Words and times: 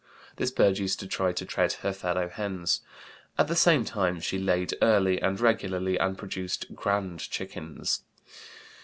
This 0.37 0.49
bird 0.49 0.79
used 0.79 0.99
to 1.01 1.07
try 1.07 1.31
to 1.31 1.45
tread 1.45 1.73
her 1.73 1.93
fellow 1.93 2.27
hens. 2.27 2.81
At 3.37 3.47
the 3.47 3.55
same 3.55 3.85
time 3.85 4.19
she 4.19 4.39
laid 4.39 4.73
early 4.81 5.21
and 5.21 5.39
regularly, 5.39 5.99
and 5.99 6.17
produced 6.17 6.73
"grand 6.73 7.19
chickens." 7.19 8.01